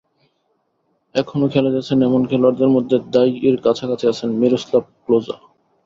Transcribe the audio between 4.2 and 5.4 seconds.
Miroslav Klose.